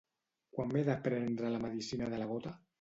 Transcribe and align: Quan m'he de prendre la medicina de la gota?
Quan 0.55 0.71
m'he 0.71 0.83
de 0.87 0.95
prendre 1.09 1.53
la 1.59 1.63
medicina 1.69 2.11
de 2.17 2.25
la 2.25 2.33
gota? 2.35 2.59